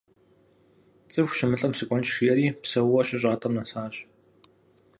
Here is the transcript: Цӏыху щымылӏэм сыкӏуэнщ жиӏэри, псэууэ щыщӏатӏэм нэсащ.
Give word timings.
Цӏыху 1.11 1.35
щымылӏэм 1.37 1.73
сыкӏуэнщ 1.77 2.07
жиӏэри, 2.15 2.47
псэууэ 2.61 3.01
щыщӏатӏэм 3.07 3.53
нэсащ. 3.57 3.95